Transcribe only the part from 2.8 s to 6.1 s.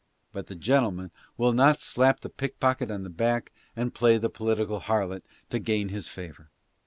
on the back and play the political harlot to gain his